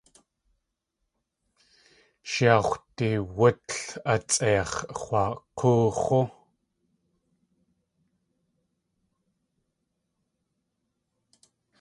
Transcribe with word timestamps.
Sh 2.29 2.35
yáa 2.43 2.61
x̲wdiwútl 2.67 3.81
astʼeix̲ 4.13 4.73
x̲wak̲oox̲ú. 4.99 6.21